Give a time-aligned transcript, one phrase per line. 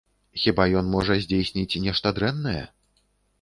[0.43, 2.63] Хіба ён можа здзейсніць нешта дрэннае?!